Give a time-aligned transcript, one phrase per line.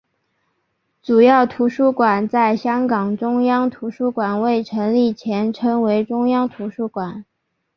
[1.03, 7.23] 主要图书馆在香港中央图书馆未成立前称为中央图书馆。